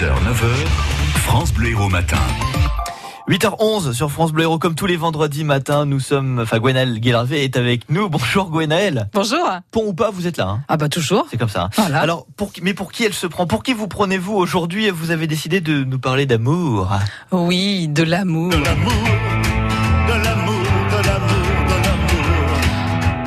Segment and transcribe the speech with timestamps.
[0.00, 0.46] 6h, 9h,
[1.16, 2.16] France Bleu Héros Matin.
[3.28, 7.44] 8h11 sur France Bleu Héros, comme tous les vendredis matins, nous sommes, enfin Gwenaël Guélarvé
[7.44, 8.08] est avec nous.
[8.08, 9.10] Bonjour Gwenaël.
[9.12, 9.46] Bonjour.
[9.70, 10.48] Pont ou pas, vous êtes là.
[10.48, 10.60] Hein?
[10.68, 11.26] Ah bah toujours.
[11.30, 11.68] C'est comme ça.
[11.76, 12.00] Voilà.
[12.00, 13.46] Alors, pour, mais pour qui elle se prend?
[13.46, 14.88] Pour qui vous prenez-vous aujourd'hui?
[14.88, 16.88] Vous avez décidé de nous parler d'amour.
[17.30, 18.92] Oui, de l'amour, de l'amour,
[20.08, 20.59] de l'amour.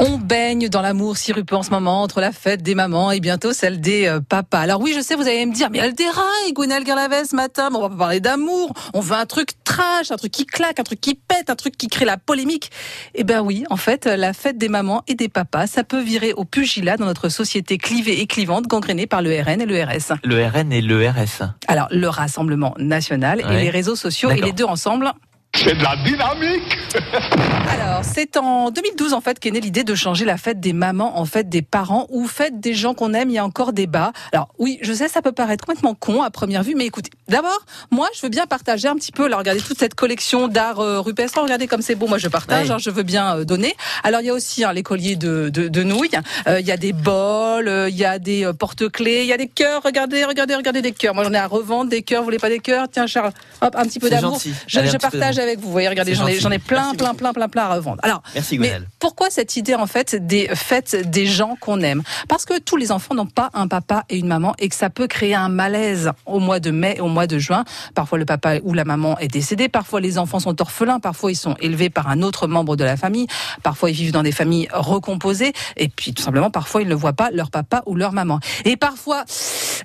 [0.00, 3.20] On baigne dans l'amour si rupeux en ce moment entre la fête des mamans et
[3.20, 4.58] bientôt celle des euh, papas.
[4.58, 7.68] Alors oui, je sais, vous allez me dire, mais elle déraille, Gwenaël Garlavez ce matin,
[7.70, 8.72] mais on va pas parler d'amour.
[8.92, 11.76] On veut un truc trash, un truc qui claque, un truc qui pète, un truc
[11.76, 12.72] qui crée la polémique.
[13.14, 16.32] Eh ben oui, en fait, la fête des mamans et des papas, ça peut virer
[16.32, 20.18] au pugilat dans notre société clivée et clivante, gangrénée par le RN et le RS.
[20.24, 21.44] Le RN et le RS.
[21.68, 25.12] Alors, le Rassemblement National et les réseaux sociaux, et les deux ensemble,
[25.54, 26.78] C'est de la dynamique.
[27.70, 31.18] Alors, c'est en 2012 en fait qu'est née l'idée de changer la fête des mamans
[31.18, 33.30] en fête des parents ou fête des gens qu'on aime.
[33.30, 34.12] Il y a encore débat.
[34.32, 37.64] Alors oui, je sais, ça peut paraître complètement con à première vue, mais écoutez, d'abord,
[37.90, 39.28] moi, je veux bien partager un petit peu.
[39.28, 41.40] Là, regardez toute cette collection d'art euh, rupestre.
[41.40, 42.08] Regardez comme c'est beau.
[42.08, 42.70] Moi, je partage.
[42.70, 43.74] Hein, je veux bien euh, donner.
[44.02, 46.10] Alors, il y a aussi hein, les colliers de, de, de nouilles.
[46.48, 47.68] Euh, Il y a des bols.
[47.68, 49.22] euh, Il y a des euh, porte-clés.
[49.22, 49.82] Il y a des cœurs.
[49.84, 51.14] Regardez, regardez, regardez des cœurs.
[51.14, 52.20] Moi, j'en ai à revendre des cœurs.
[52.20, 52.86] Vous voulez pas des cœurs?
[52.90, 53.32] Tiens, Charles.
[53.62, 54.40] Hop, un petit peu d'amour.
[54.66, 55.38] Je, je partage.
[55.44, 55.66] Avec vous.
[55.66, 58.00] Vous voyez, regardez, j'en ai, plein, plein, plein, plein, plein à revendre.
[58.02, 58.22] Alors.
[58.34, 62.02] Merci Mais pourquoi cette idée en fait des fêtes des gens qu'on aime?
[62.28, 64.90] Parce que tous les enfants n'ont pas un papa et une maman et que ça
[64.90, 67.64] peut créer un malaise au mois de mai au mois de juin.
[67.94, 71.36] Parfois le papa ou la maman est décédé, parfois les enfants sont orphelins, parfois ils
[71.36, 73.26] sont élevés par un autre membre de la famille,
[73.62, 77.12] parfois ils vivent dans des familles recomposées et puis tout simplement parfois ils ne voient
[77.12, 78.40] pas leur papa ou leur maman.
[78.64, 79.24] Et parfois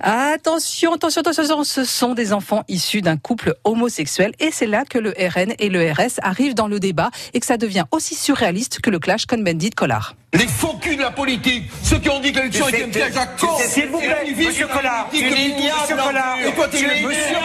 [0.01, 4.83] attention, attention, attention, attention, ce sont des enfants issus d'un couple homosexuel et c'est là
[4.85, 8.15] que le RN et le RS arrivent dans le débat et que ça devient aussi
[8.15, 10.15] surréaliste que le clash Cohn-Bendit Collard.
[10.33, 13.17] Les faux culs de la politique, ceux qui ont dit que l'élection était un piège
[13.17, 13.47] à con.
[13.67, 16.37] S'il vous plaît, Monsieur Collard, Monsieur Collard,
[16.71, 17.37] tu es Monsieur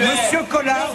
[0.00, 0.94] Monsieur Collard.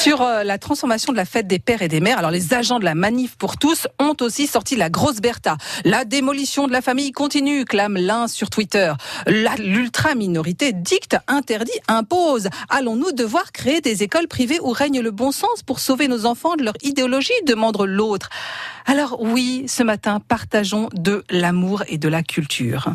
[0.00, 2.80] Sur euh, la transformation de la fête des pères et des mères, alors les agents
[2.80, 5.56] de la manif pour tous ont aussi sorti la grosse Bertha.
[5.84, 8.92] La démolition de la famille continue, clame l'un sur Twitter.
[9.26, 12.48] L'ultra-minorité dicte, interdit, impose.
[12.68, 16.56] Allons-nous devoir créer des écoles privées où règne le bon sens pour sauver nos enfants
[16.56, 18.30] de leur idéologie demande l'autre.
[18.86, 22.94] Alors oui, ce matin, partageons de l'amour et de la culture.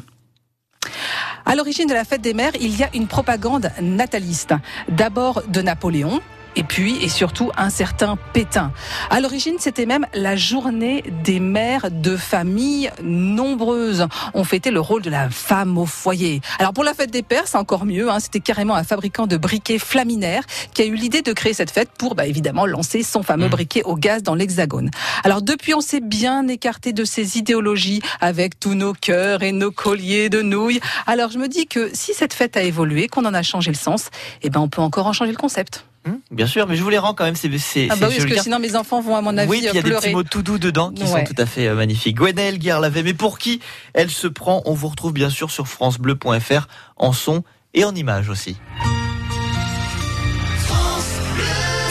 [1.50, 4.53] À l'origine de la fête des mères, il y a une propagande nataliste.
[4.90, 6.19] D'abord de Napoléon.
[6.57, 8.72] Et puis, et surtout, un certain Pétain.
[9.12, 14.07] À l'origine, c'était même la journée des mères de familles nombreuses.
[14.34, 16.41] On fêtait le rôle de la femme au foyer.
[16.57, 18.09] Alors, pour la fête des pères, c'est encore mieux.
[18.09, 20.41] Hein, c'était carrément un fabricant de briquets Flaminaire
[20.73, 23.84] qui a eu l'idée de créer cette fête pour, bah, évidemment, lancer son fameux briquet
[23.84, 24.89] au gaz dans l'Hexagone.
[25.24, 29.69] Alors, depuis, on s'est bien écarté de ces idéologies avec tous nos cœurs et nos
[29.69, 30.79] colliers de nouilles.
[31.06, 33.78] Alors, je me dis que si cette fête a évolué, qu'on en a changé le
[33.78, 34.09] sens,
[34.41, 35.87] eh ben, on peut encore en changer le concept.
[36.06, 37.35] Hum, Bien sûr, mais je vous les rends quand même.
[37.35, 38.44] C'est, c'est, Ah c'est- bah oui, parce que garde.
[38.44, 40.24] sinon mes enfants vont à mon avis oui, puis il y a des petits mots
[40.24, 41.09] tout doux dedans qui Ouais.
[41.09, 42.16] sont tout à fait euh, magnifiques.
[42.18, 43.59] Gwenaël Guerlavet, mais pour qui
[43.94, 47.44] elle se prend On vous retrouve bien sûr sur francebleu.fr en son
[47.74, 48.57] et en image aussi.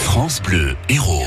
[0.05, 1.25] France Bleu Héros.